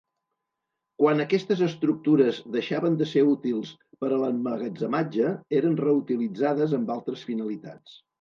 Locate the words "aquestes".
1.25-1.59